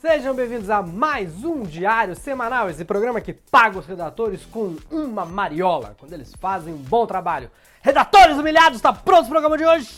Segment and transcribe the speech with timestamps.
[0.00, 5.24] Sejam bem-vindos a mais um Diário Semanal, esse programa que paga os redatores com uma
[5.24, 7.50] mariola, quando eles fazem um bom trabalho.
[7.82, 9.90] Redatores humilhados, está pronto o programa de hoje?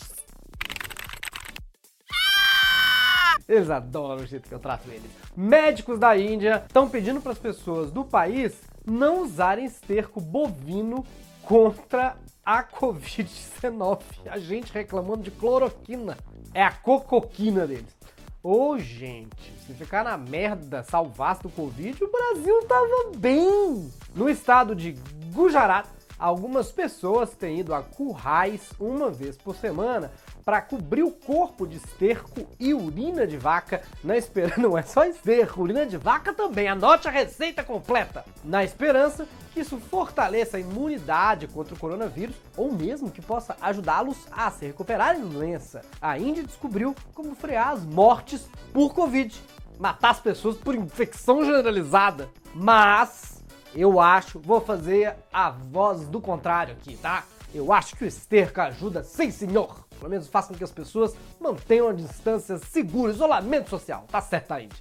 [3.47, 5.11] Eles adoram o jeito que eu trato eles.
[5.37, 11.05] Médicos da Índia estão pedindo para as pessoas do país não usarem esterco bovino
[11.43, 14.01] contra a Covid-19.
[14.31, 16.17] A gente reclamando de cloroquina.
[16.55, 18.00] É a cocoquina deles.
[18.43, 23.93] Ô, oh, gente, se ficar na merda salvasse do Covid, o Brasil tava bem.
[24.15, 24.97] No estado de
[25.35, 25.87] Gujarat,
[26.19, 30.11] algumas pessoas têm ido a currais uma vez por semana
[30.51, 34.59] para cobrir o corpo de esterco e urina de vaca na esperança.
[34.61, 36.67] Não é só esterco, urina de vaca também.
[36.67, 38.25] Anote a receita completa.
[38.43, 44.17] Na esperança que isso fortaleça a imunidade contra o coronavírus ou mesmo que possa ajudá-los
[44.33, 45.83] a se recuperarem da doença.
[46.03, 49.41] A Índia descobriu como frear as mortes por Covid,
[49.79, 52.29] matar as pessoas por infecção generalizada.
[52.53, 53.41] Mas
[53.73, 57.23] eu acho, vou fazer a voz do contrário aqui, tá?
[57.55, 59.89] Eu acho que o esterco ajuda, sim senhor.
[60.01, 64.07] Pelo menos faça com que as pessoas mantenham a distância segura, isolamento social.
[64.11, 64.79] Tá certo, Índia.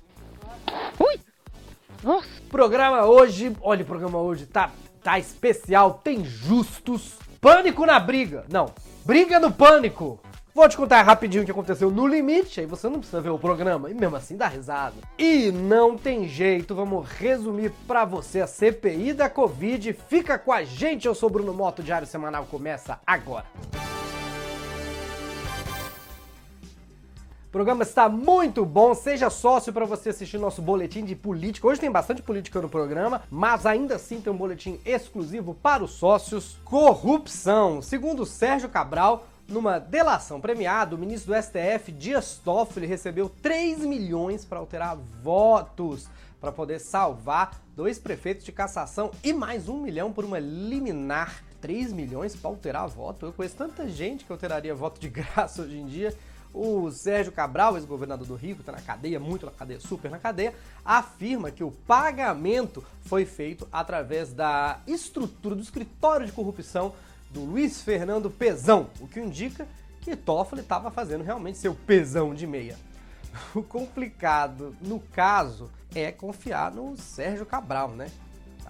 [1.00, 1.20] Ui!
[2.02, 2.28] Nossa.
[2.50, 4.72] Programa hoje, olha, o programa hoje tá,
[5.04, 7.18] tá especial, tem justos.
[7.42, 8.46] Pânico na briga.
[8.50, 8.74] Não,
[9.06, 10.20] briga no pânico.
[10.54, 13.38] Vou te contar rapidinho o que aconteceu no limite, aí você não precisa ver o
[13.38, 14.96] programa, e mesmo assim dá risada.
[15.18, 19.94] E não tem jeito, vamos resumir para você a CPI da Covid.
[19.94, 23.46] Fica com a gente, eu sou Bruno Moto, Diário Semanal começa agora.
[27.50, 31.68] O programa está muito bom, seja sócio para você assistir nosso boletim de política.
[31.68, 35.90] Hoje tem bastante política no programa, mas ainda assim tem um boletim exclusivo para os
[35.94, 36.58] sócios.
[36.64, 37.82] Corrupção.
[37.82, 44.46] Segundo Sérgio Cabral, numa delação premiada, o ministro do STF, Dias Toffoli, recebeu 3 milhões
[44.46, 46.08] para alterar votos
[46.40, 51.44] para poder salvar dois prefeitos de cassação e mais um milhão por uma liminar.
[51.62, 53.26] 3 milhões para alterar voto?
[53.26, 56.16] Eu conheço tanta gente que alteraria voto de graça hoje em dia.
[56.54, 60.18] O Sérgio Cabral, ex-governador do Rio, que está na cadeia, muito na cadeia, super na
[60.18, 66.94] cadeia, afirma que o pagamento foi feito através da estrutura do escritório de corrupção
[67.30, 69.68] do Luiz Fernando Pezão, o que indica
[70.02, 72.78] que Toffoli estava fazendo realmente seu pesão de meia.
[73.54, 78.10] O complicado no caso é confiar no Sérgio Cabral, né?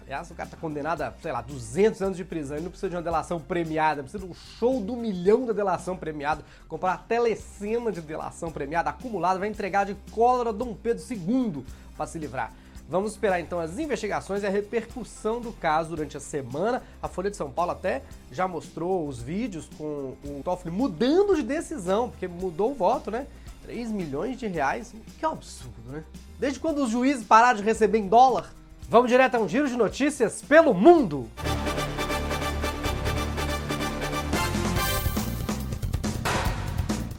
[0.09, 2.89] Aliás, o cara tá condenado a, sei lá, 200 anos de prisão e não precisa
[2.89, 6.97] de uma delação premiada, precisa de um show do milhão da delação premiada, comprar a
[6.97, 11.63] telecena de delação premiada acumulada, vai entregar de cólera Dom Pedro II
[11.95, 12.51] para se livrar.
[12.89, 16.81] Vamos esperar então as investigações e a repercussão do caso durante a semana.
[17.03, 21.43] A Folha de São Paulo até já mostrou os vídeos com o Toffoli mudando de
[21.43, 23.27] decisão, porque mudou o voto, né?
[23.61, 26.03] 3 milhões de reais, que absurdo, né?
[26.39, 28.57] Desde quando os juízes pararam de receber em dólar?
[28.89, 31.29] Vamos direto a um giro de notícias pelo mundo.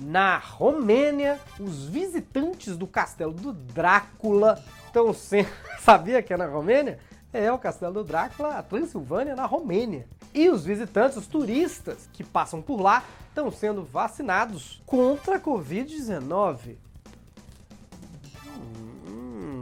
[0.01, 5.49] Na Romênia, os visitantes do castelo do Drácula estão sendo.
[5.79, 6.99] Sabia que é na Romênia?
[7.33, 10.09] É o castelo do Drácula, a Transilvânia, na Romênia.
[10.35, 16.90] E os visitantes, os turistas que passam por lá, estão sendo vacinados contra a Covid-19.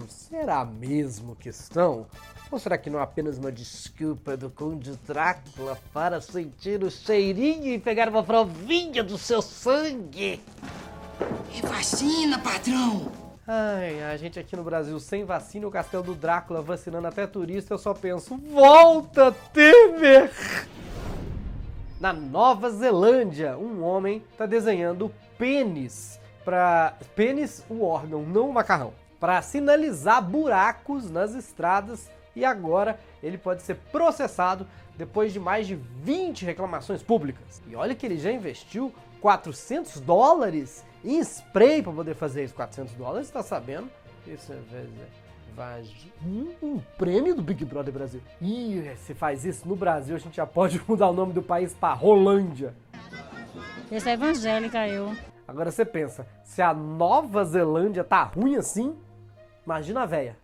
[0.09, 2.07] Será mesmo que estão?
[2.51, 7.67] Ou será que não é apenas uma desculpa do Conde Drácula para sentir o cheirinho
[7.67, 10.41] e pegar uma provinha do seu sangue?
[11.57, 13.13] É vacina, patrão!
[13.47, 17.75] Ai, a gente aqui no Brasil sem vacina, o castelo do Drácula vacinando até turista,
[17.75, 20.31] eu só penso, volta, Temer!
[22.01, 28.93] Na Nova Zelândia, um homem está desenhando pênis para pênis, o órgão, não o macarrão
[29.21, 35.75] para sinalizar buracos nas estradas e agora ele pode ser processado depois de mais de
[35.75, 37.63] 20 reclamações públicas.
[37.67, 42.55] E olha que ele já investiu 400 dólares em spray para poder fazer isso.
[42.55, 43.91] 400 dólares, está sabendo?
[44.27, 44.57] Isso é
[46.25, 48.21] um, um prêmio do Big Brother Brasil.
[48.41, 51.75] E se faz isso no Brasil, a gente já pode mudar o nome do país
[51.75, 52.75] para Rolândia.
[53.91, 55.13] Essa é evangélica, eu.
[55.47, 58.95] Agora você pensa, se a Nova Zelândia tá ruim assim,
[59.69, 60.35] Imagina a véia.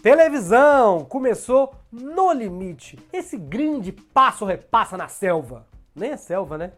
[0.00, 2.96] Televisão começou no limite.
[3.12, 5.66] Esse grande passo repassa na selva.
[5.96, 6.74] Nem é selva, né?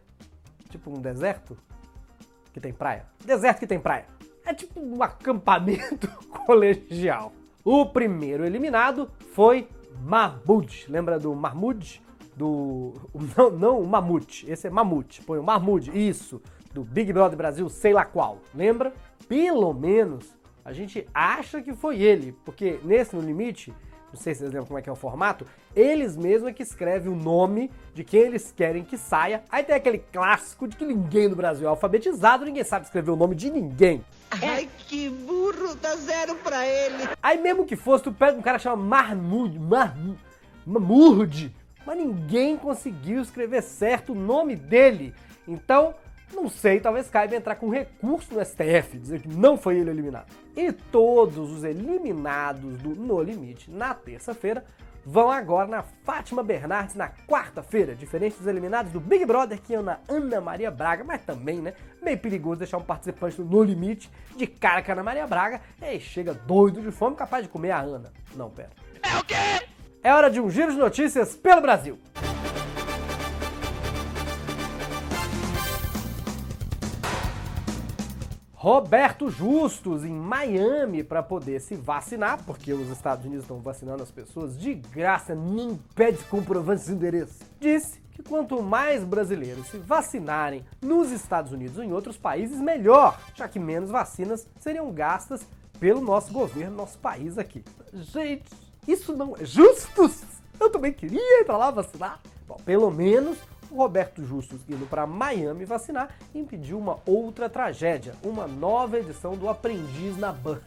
[0.67, 1.55] Tipo um deserto
[2.51, 3.05] que tem praia.
[3.23, 4.07] Deserto que tem praia.
[4.43, 6.07] É tipo um acampamento
[6.43, 7.31] colegial.
[7.63, 9.69] O primeiro eliminado foi
[10.01, 10.87] Mahmoud.
[10.89, 12.01] Lembra do Mahmoud?
[12.35, 12.95] Do.
[13.37, 14.49] Não, não o Mamute.
[14.49, 15.21] Esse é Mamute.
[15.21, 15.91] Põe o Mahmoud.
[15.93, 16.41] Isso
[16.77, 18.39] do Big Brother Brasil, sei lá qual.
[18.53, 18.93] Lembra?
[19.27, 23.73] Pelo menos a gente acha que foi ele, porque nesse No Limite,
[24.13, 25.43] não sei se vocês lembram como é que é o formato,
[25.75, 29.43] eles mesmos é que escrevem o nome de quem eles querem que saia.
[29.49, 33.15] Aí tem aquele clássico de que ninguém no Brasil é alfabetizado, ninguém sabe escrever o
[33.15, 34.05] nome de ninguém.
[34.29, 37.09] Ai, que burro, dá zero pra ele.
[37.23, 40.19] Aí mesmo que fosse, tu pega um cara que chama Marmud, Marmud,
[40.63, 41.55] Mamurde,
[41.87, 45.13] mas ninguém conseguiu escrever certo o nome dele.
[45.47, 45.95] Então,
[46.33, 50.27] não sei, talvez caiba entrar com recurso no STF, dizer que não foi ele eliminado.
[50.55, 54.63] E todos os eliminados do No Limite na terça-feira
[55.05, 59.81] vão agora na Fátima Bernardes na quarta-feira, diferente dos eliminados do Big Brother que iam
[59.81, 64.11] na Ana Maria Braga, mas também, né, meio perigoso deixar um participante do No Limite
[64.35, 67.71] de cara com a Ana Maria Braga, e chega doido de fome, capaz de comer
[67.71, 68.11] a Ana.
[68.35, 68.71] Não, pera.
[69.01, 69.65] É o quê?
[70.03, 71.97] É hora de um giro de notícias pelo Brasil.
[78.59, 84.09] Roberto Justus em Miami para poder se vacinar, porque os Estados Unidos estão vacinando as
[84.09, 87.37] pessoas de graça, nem pede comprovante de endereço.
[87.59, 93.21] Disse que quanto mais brasileiros se vacinarem nos Estados Unidos ou em outros países, melhor,
[93.35, 95.45] já que menos vacinas seriam gastas
[95.79, 97.63] pelo nosso governo, nosso país aqui.
[97.93, 98.49] Gente,
[98.87, 100.09] isso não é justo!
[100.59, 102.19] Eu também queria ir para lá vacinar.
[102.47, 103.37] Bom, pelo menos
[103.71, 109.49] o Roberto Justus indo para Miami vacinar impediu uma outra tragédia, uma nova edição do
[109.49, 110.59] Aprendiz na Band.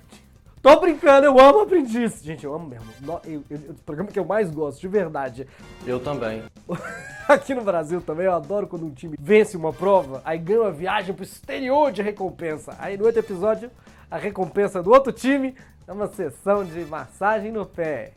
[0.62, 2.23] Tô brincando, eu amo Aprendiz.
[2.23, 2.85] Gente, eu amo mesmo.
[3.00, 5.47] No- eu- eu- o programa que eu mais gosto, de verdade.
[5.87, 6.43] Eu também.
[7.26, 10.70] Aqui no Brasil também, eu adoro quando um time vence uma prova, aí ganha uma
[10.70, 12.76] viagem pro exterior de recompensa.
[12.79, 13.70] Aí no outro episódio,
[14.11, 15.55] a recompensa do outro time
[15.87, 18.12] é uma sessão de massagem no pé.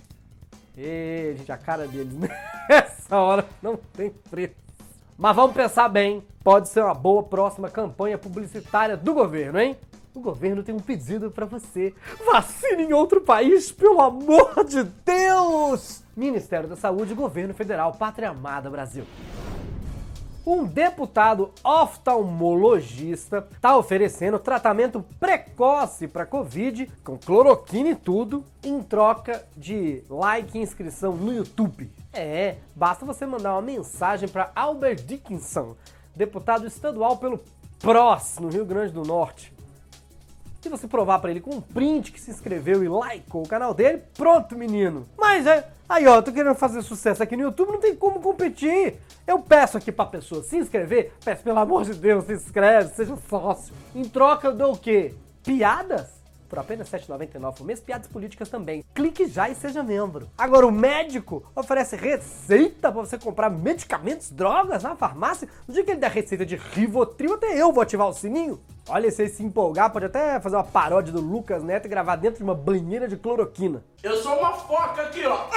[0.77, 2.13] E, gente, a cara deles
[2.67, 4.62] nessa hora não tem preço.
[5.17, 9.77] Mas vamos pensar bem, pode ser uma boa próxima campanha publicitária do governo, hein?
[10.13, 11.93] O governo tem um pedido pra você.
[12.25, 16.03] Vacine em outro país, pelo amor de Deus!
[16.15, 19.05] Ministério da Saúde Governo Federal, Pátria Amada Brasil.
[20.45, 29.41] Um deputado oftalmologista está oferecendo tratamento precoce para Covid, com cloroquina e tudo, em troca
[29.55, 31.89] de like e inscrição no YouTube.
[32.11, 35.77] É, basta você mandar uma mensagem para Albert Dickinson,
[36.13, 37.39] deputado estadual pelo
[37.79, 39.52] PROS, no Rio Grande do Norte.
[40.63, 43.73] Se você provar pra ele com um print que se inscreveu e likeou o canal
[43.73, 45.05] dele, pronto, menino.
[45.17, 48.95] Mas é, aí ó, tô querendo fazer sucesso aqui no YouTube, não tem como competir.
[49.27, 53.13] Eu peço aqui pra pessoa se inscrever, peço pelo amor de Deus, se inscreve, seja
[53.29, 53.73] sócio.
[53.93, 55.13] Em troca eu dou o quê?
[55.43, 56.22] Piadas?
[56.53, 58.85] Por apenas R$ 7,99 por mês, piadas políticas também.
[58.93, 60.29] Clique já e seja membro.
[60.37, 65.49] Agora, o médico oferece receita pra você comprar medicamentos, drogas na farmácia.
[65.67, 68.61] No dia que ele der receita de Rivotril, até eu vou ativar o sininho.
[68.87, 72.17] Olha, se ele se empolgar, pode até fazer uma paródia do Lucas Neto e gravar
[72.17, 73.83] dentro de uma banheira de cloroquina.
[74.03, 75.47] Eu sou uma foca aqui, ó.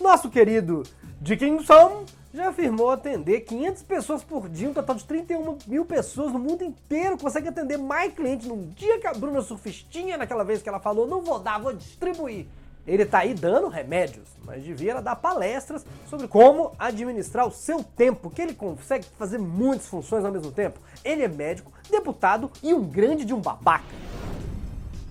[0.00, 0.84] Nosso querido
[1.20, 6.38] Dickinson já afirmou atender 500 pessoas por dia, um total de 31 mil pessoas no
[6.38, 7.16] mundo inteiro.
[7.16, 11.06] Consegue atender mais clientes num dia que a Bruna Surfistinha, naquela vez que ela falou,
[11.06, 12.46] não vou dar, vou distribuir.
[12.86, 18.28] Ele tá aí dando remédios, mas devia dar palestras sobre como administrar o seu tempo,
[18.28, 20.80] que ele consegue fazer muitas funções ao mesmo tempo.
[21.04, 23.84] Ele é médico, deputado e um grande de um babaca.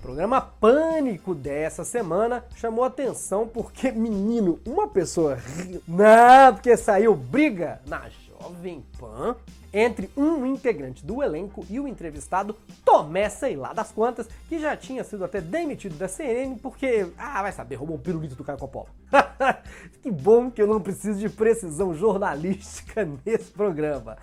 [0.04, 5.82] Programa Pânico dessa semana chamou atenção porque, menino, uma pessoa riu.
[5.88, 9.34] Não, porque saiu briga na Jovem Pan
[9.72, 14.76] entre um integrante do elenco e o entrevistado Tomé, sei lá das quantas, que já
[14.76, 18.58] tinha sido até demitido da CNN porque, ah, vai saber, roubou um pirulito do Caio
[18.58, 18.88] Coppola.
[20.02, 24.18] que bom que eu não preciso de precisão jornalística nesse programa.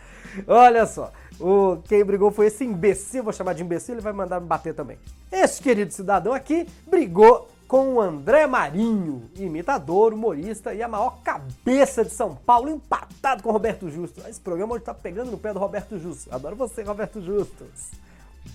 [0.47, 1.11] Olha só,
[1.41, 4.73] o, quem brigou foi esse imbecil, vou chamar de imbecil, ele vai mandar me bater
[4.73, 4.97] também.
[5.31, 12.03] Esse querido cidadão aqui brigou com o André Marinho, imitador, humorista e a maior cabeça
[12.03, 14.21] de São Paulo, empatado com o Roberto Justo.
[14.27, 16.33] Esse programa hoje tá pegando no pé do Roberto Justo.
[16.35, 17.91] Adoro você, Roberto Justus.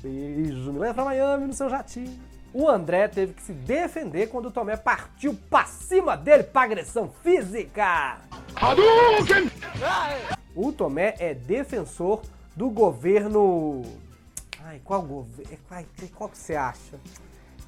[0.02, 2.14] Beijo, me leva pra Miami no seu jatinho.
[2.52, 7.11] O André teve que se defender quando o Tomé partiu pra cima dele pra agressão
[7.23, 8.19] física.
[10.55, 12.21] O Tomé é defensor
[12.56, 13.82] do governo.
[14.64, 15.56] Ai, qual governo?
[16.16, 16.98] Qual, que você acha?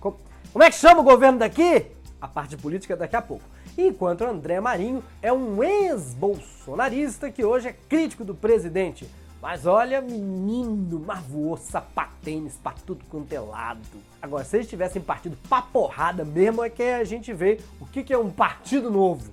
[0.01, 0.17] Co-
[0.53, 1.87] Como é que chama o governo daqui?
[2.21, 3.45] A parte política daqui a pouco.
[3.77, 9.09] Enquanto André Marinho é um ex-bolsonarista que hoje é crítico do presidente.
[9.41, 13.79] Mas olha, menino, mas voou sapatênis pra tudo quanto é lado.
[14.21, 18.03] Agora, se eles tivessem partido pra porrada mesmo, é que a gente vê o que
[18.03, 19.31] que é um partido novo.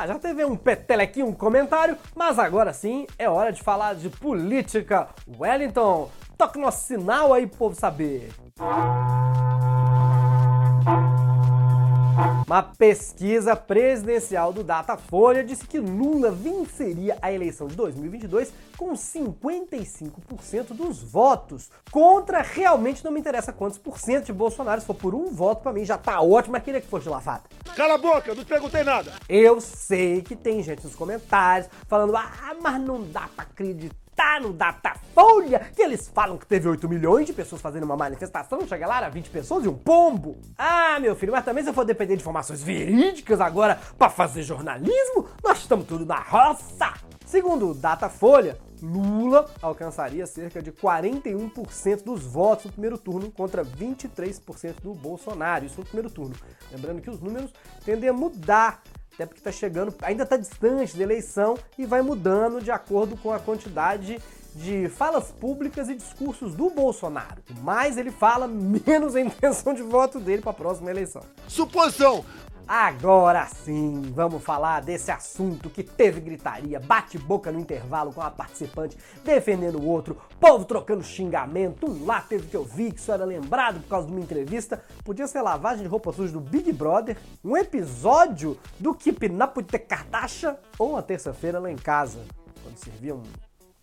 [0.00, 4.08] Ah, já teve um petelequinho, um comentário, mas agora sim é hora de falar de
[4.08, 5.10] política.
[5.38, 8.30] Wellington, toque nosso sinal aí pro povo saber.
[12.50, 20.74] Uma pesquisa presidencial do Datafolha disse que Lula venceria a eleição de 2022 com 55%
[20.74, 21.70] dos votos.
[21.92, 24.80] Contra, realmente não me interessa quantos por cento de Bolsonaro.
[24.80, 27.10] Se for por um voto, pra mim já tá ótimo, mas queria que fosse de
[27.10, 27.44] lavada.
[27.76, 29.12] Cala a boca, eu não te perguntei nada.
[29.28, 34.00] Eu sei que tem gente nos comentários falando, ah, mas não dá pra acreditar
[34.42, 38.86] no Datafolha que eles falam que teve 8 milhões de pessoas fazendo uma manifestação, chega
[38.86, 40.36] lá, era 20 pessoas e um pombo.
[40.58, 44.42] Ah, meu filho, mas também se eu for depender de informações verídicas agora pra fazer
[44.42, 46.94] jornalismo, nós estamos tudo na roça.
[47.26, 54.80] Segundo o Datafolha, Lula alcançaria cerca de 41% dos votos no primeiro turno contra 23%
[54.82, 56.34] do Bolsonaro, isso no primeiro turno.
[56.72, 57.52] Lembrando que os números
[57.84, 58.82] tendem a mudar
[59.14, 63.30] até porque está chegando, ainda está distante da eleição e vai mudando de acordo com
[63.30, 64.18] a quantidade
[64.54, 67.42] de falas públicas e discursos do Bolsonaro.
[67.62, 71.22] Mais ele fala, menos a intenção de voto dele para a próxima eleição.
[71.48, 72.24] Suposição.
[72.72, 78.96] Agora sim, vamos falar desse assunto que teve gritaria, bate-boca no intervalo com a participante
[79.24, 81.90] defendendo o outro, povo trocando xingamento.
[81.90, 84.80] Um lá teve que eu vi que isso era lembrado por causa de uma entrevista.
[85.04, 89.78] Podia ser lavagem de roupa suja do Big Brother, um episódio do Keep Up with
[89.80, 92.20] Kardashian ou uma terça-feira lá em casa,
[92.62, 93.20] quando serviam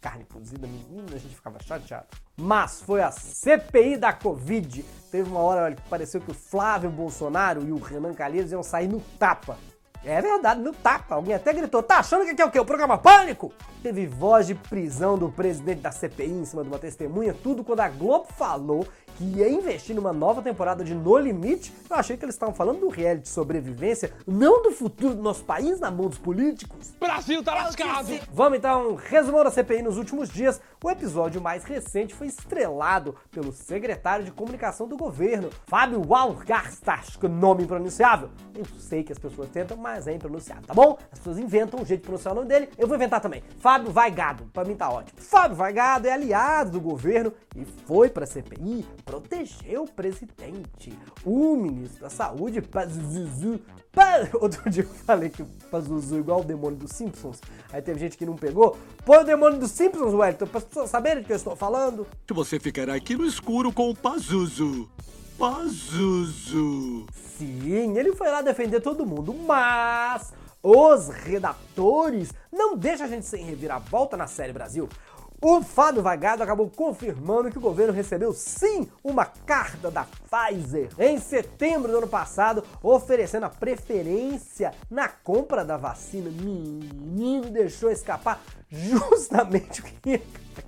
[0.07, 2.07] carne cozida, menina, a gente ficava chateado.
[2.37, 4.85] Mas foi a CPI da Covid.
[5.11, 8.87] Teve uma hora que pareceu que o Flávio Bolsonaro e o Renan Calheiros iam sair
[8.87, 9.57] no tapa.
[10.05, 11.15] É verdade, no tapa.
[11.15, 12.59] Alguém até gritou: tá achando que aqui é o quê?
[12.59, 13.51] O programa Pânico?
[13.83, 17.81] Teve voz de prisão do presidente da CPI em cima de uma testemunha, tudo quando
[17.81, 21.73] a Globo falou que ia investir numa nova temporada de No Limite.
[21.89, 25.43] Eu achei que eles estavam falando do reality de sobrevivência, não do futuro do nosso
[25.43, 26.93] país na mão dos políticos.
[26.99, 28.07] Brasil tá lascado.
[28.31, 30.61] Vamos então, resumão da CPI nos últimos dias.
[30.83, 37.27] O episódio mais recente foi estrelado pelo secretário de comunicação do governo, Fábio Walgarstas, que
[37.27, 38.29] nome impronunciável.
[38.53, 40.97] Eu sei que as pessoas tentam, mas é impronunciável, tá bom?
[41.11, 43.43] As pessoas inventam um jeito de pronunciar o nome dele, eu vou inventar também.
[43.59, 45.19] Fábio Vaigado, pra mim tá ótimo.
[45.19, 50.93] Fábio Vaigado é aliado do governo e foi pra CPI proteger o presidente.
[51.25, 53.59] O ministro da Saúde, Pazuzu,
[53.91, 57.39] Pa- Outro dia eu falei que o Pazuzu é igual o demônio dos Simpsons.
[57.71, 58.77] Aí teve gente que não pegou.
[59.05, 62.05] Põe o demônio dos Simpsons, Wellington, para as pessoas saberem do que eu estou falando.
[62.29, 64.89] Você ficará aqui no escuro com o Pazuzu.
[65.37, 67.05] Pazuzu.
[67.37, 73.43] Sim, ele foi lá defender todo mundo, mas os redatores não deixam a gente sem
[73.45, 74.89] reviravolta na série Brasil.
[75.39, 81.19] O Fábio Vagado acabou confirmando que o governo recebeu sim uma carta da Pfizer em
[81.19, 86.31] setembro do ano passado, oferecendo a preferência na compra da vacina.
[86.31, 90.21] Menino deixou escapar justamente o que ia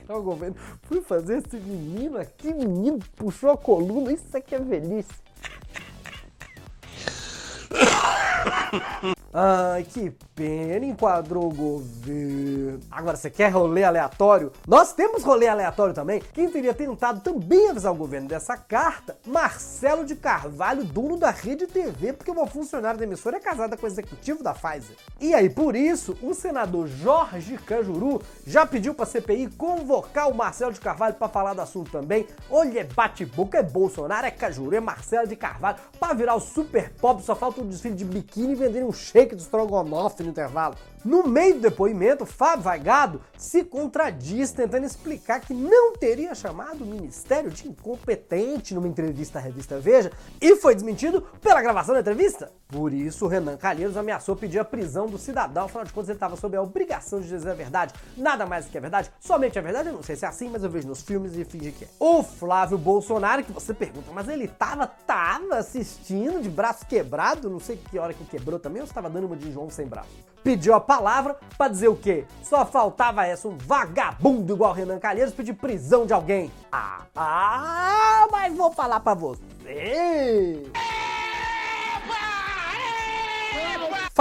[0.07, 0.55] o governo.
[0.83, 5.09] Fui fazer esse menino aqui, menino, puxou a coluna, isso aqui é velhice.
[9.31, 12.79] Ai, que pena, enquadrou o governo.
[12.89, 14.51] Agora, você quer rolê aleatório?
[14.67, 16.19] Nós temos rolê aleatório também.
[16.33, 19.19] Quem teria tentado também avisar o governo dessa carta?
[19.27, 23.85] Marcelo de Carvalho, dono da Rede TV, porque uma funcionária da emissora é casada com
[23.85, 24.95] o executivo da Pfizer.
[25.21, 30.73] E aí, por isso, o senador Jorge Cajuru já pediu pra CPI convocar o Marcelo
[30.73, 32.25] de Carvalho pra falar do assunto também.
[32.49, 35.77] Olha, é bate-boca, é Bolsonaro, é Cajuru, é Marcelo de Carvalho.
[35.99, 39.35] Pra virar o super pop, só falta um desfile de biquíni e venderem um shake
[39.35, 40.75] de estrogonofe no intervalo.
[41.03, 46.87] No meio do depoimento, Fábio Vaigado se contradiz tentando explicar que não teria chamado o
[46.87, 52.51] Ministério de incompetente numa entrevista à revista Veja e foi desmentido pela gravação da entrevista.
[52.67, 56.35] Por isso, Renan Calheiros ameaçou pedir a prisão do cidadão, afinal de contas ele estava
[56.35, 57.93] sob a obrigação de dizer a verdade.
[58.17, 60.49] Nada mais do que a verdade, somente a verdade, eu não sei se é assim,
[60.49, 61.87] mas eu vejo nos filmes e finge que é.
[61.97, 67.59] O Flávio Bolsonaro, que você pergunta, mas ele tava, tava assistindo de braço quebrado, não
[67.59, 70.28] sei que hora que quebrou também, ou estava dando uma de João sem braço.
[70.43, 72.25] Pediu a palavra pra dizer o quê?
[72.41, 76.51] Só faltava essa, um vagabundo igual Renan Calheiros pedir prisão de alguém.
[76.71, 80.63] Ah, ah, mas vou falar pra você.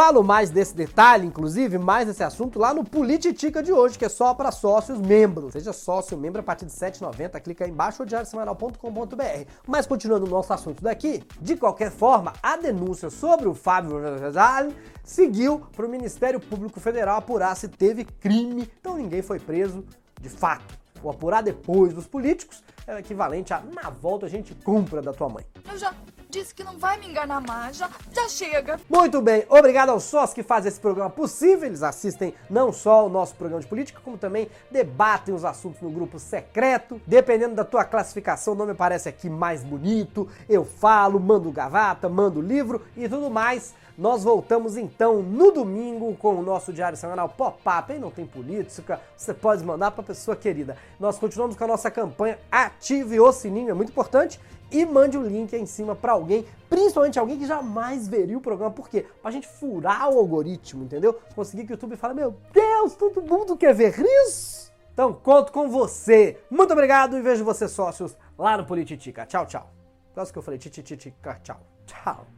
[0.01, 4.09] Falo mais desse detalhe, inclusive, mais desse assunto lá no Polititica de hoje, que é
[4.09, 5.55] só para sócios membros.
[5.55, 9.51] Seja sócio membro a partir de R$ 7,90, clica aí embaixo ou diariosemanal.com.br.
[9.67, 14.69] Mas continuando o nosso assunto daqui, de qualquer forma, a denúncia sobre o Fábio Rosal
[15.03, 19.85] seguiu para o Ministério Público Federal apurar se teve crime, então ninguém foi preso
[20.21, 20.79] de fato.
[21.03, 25.29] O apurar depois dos políticos é equivalente a na volta a gente compra da tua
[25.29, 25.45] mãe.
[25.69, 25.93] Eu já
[26.29, 27.77] disse que não vai me enganar mais.
[27.77, 28.81] Já, já chega.
[28.89, 31.67] Muito bem, obrigado aos sócios que fazem esse programa possível.
[31.67, 35.91] Eles assistem não só o nosso programa de política, como também debatem os assuntos no
[35.91, 37.01] grupo secreto.
[37.07, 40.29] Dependendo da tua classificação, o nome aparece aqui mais bonito.
[40.49, 43.75] Eu falo, mando gravata, mando livro e tudo mais.
[43.99, 47.93] Nós voltamos então no domingo com o nosso diário semanal pop-up.
[47.93, 50.77] Aí não tem política, você pode mandar para pessoa querida.
[51.01, 54.39] Nós continuamos com a nossa campanha Ative o Sininho, é muito importante.
[54.71, 58.39] E mande o um link aí em cima para alguém, principalmente alguém que jamais veria
[58.39, 58.71] o programa.
[58.71, 59.05] Por quê?
[59.21, 61.19] Pra gente furar o algoritmo, entendeu?
[61.35, 64.71] Conseguir que o YouTube fale, meu Deus, todo mundo quer ver isso?
[64.93, 66.39] Então conto com você.
[66.49, 69.27] Muito obrigado e vejo vocês sócios lá no Polititica.
[69.27, 69.69] Tchau, tchau.
[70.15, 71.61] Quase que eu falei tchau.
[71.87, 72.38] Tchau.